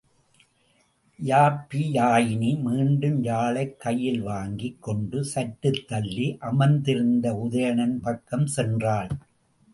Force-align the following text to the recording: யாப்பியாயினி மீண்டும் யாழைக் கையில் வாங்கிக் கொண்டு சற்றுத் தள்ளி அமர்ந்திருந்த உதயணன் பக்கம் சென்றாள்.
யாப்பியாயினி 1.23 2.61
மீண்டும் 2.61 3.23
யாழைக் 3.23 3.79
கையில் 3.79 4.21
வாங்கிக் 4.21 4.81
கொண்டு 4.81 5.23
சற்றுத் 5.23 5.87
தள்ளி 5.87 6.37
அமர்ந்திருந்த 6.39 7.47
உதயணன் 7.51 8.01
பக்கம் 8.01 8.47
சென்றாள். 8.55 9.09